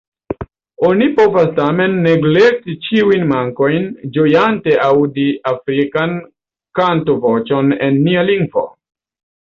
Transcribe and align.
Oni 0.87 1.09
povas 1.19 1.51
tamen 1.59 1.97
neglekti 2.05 2.75
ĉiujn 2.87 3.27
mankojn, 3.33 3.87
ĝojante 4.17 4.77
aŭdi 4.89 5.29
afrikan 5.55 6.19
kanto-voĉon 6.81 7.75
en 7.91 8.07
nia 8.11 8.31
lingvo. 8.37 8.71